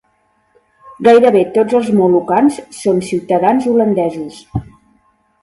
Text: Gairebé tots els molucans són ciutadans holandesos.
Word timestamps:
Gairebé 1.07 1.43
tots 1.57 1.77
els 1.81 1.91
molucans 1.99 2.57
són 2.79 3.03
ciutadans 3.11 3.69
holandesos. 3.75 4.43